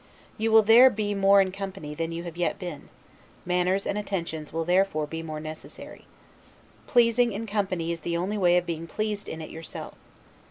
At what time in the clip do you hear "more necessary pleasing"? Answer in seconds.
5.21-7.31